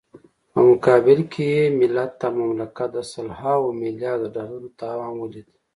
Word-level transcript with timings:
په 0.51 0.59
مقابل 0.69 1.19
کې 1.31 1.45
يې 1.53 1.63
ملت 1.79 2.15
او 2.25 2.33
مملکت 2.41 2.89
د 2.93 2.97
سلهاوو 3.13 3.77
ملیاردو 3.81 4.27
ډالرو 4.35 4.69
تاوان 4.79 5.13
وليد. 5.17 5.47